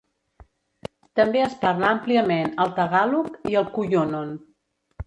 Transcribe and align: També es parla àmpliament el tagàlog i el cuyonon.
També 1.19 1.43
es 1.49 1.53
parla 1.65 1.91
àmpliament 1.99 2.59
el 2.67 2.75
tagàlog 2.81 3.39
i 3.55 3.61
el 3.65 3.71
cuyonon. 3.79 4.35